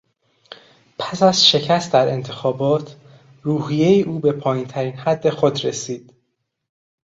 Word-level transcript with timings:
پس 0.99 1.23
از 1.23 1.47
شکست 1.47 1.93
در 1.93 2.07
انتخابات، 2.11 2.95
روحیهی 3.41 4.01
او 4.03 4.19
به 4.19 4.31
پایینترین 4.31 4.93
حد 4.93 5.29
خود 5.29 5.65
رسید. 5.65 6.13